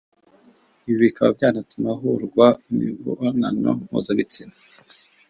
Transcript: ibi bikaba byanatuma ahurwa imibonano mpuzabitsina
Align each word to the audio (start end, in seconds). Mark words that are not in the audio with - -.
ibi 0.87 0.97
bikaba 1.05 1.29
byanatuma 1.37 1.87
ahurwa 1.95 2.45
imibonano 2.71 3.69
mpuzabitsina 3.81 4.53